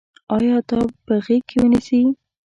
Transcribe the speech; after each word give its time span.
آیا 0.35 0.57
تا 0.69 0.79
به 0.87 0.87
په 1.05 1.13
غېږ 1.25 1.43
کې 1.49 1.57
ونیسي. 1.61 2.01